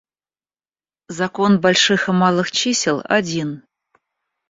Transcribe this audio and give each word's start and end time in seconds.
Закон 1.19 1.59
больших 1.59 2.09
и 2.09 2.11
малых 2.11 2.51
чисел 2.51 3.03
один. 3.05 3.63